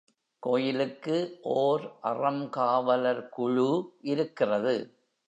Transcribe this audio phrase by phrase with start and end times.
[0.43, 1.17] கோயிலுக்கு
[1.55, 3.69] ஓர் அறம் காவலர் குழு
[4.05, 4.75] இருக்கிறது.